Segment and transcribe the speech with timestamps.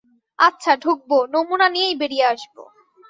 [0.39, 2.61] আচ্ছা, ঢুকবো, নমুনা নিয়েই বেরিয়ে আসবো।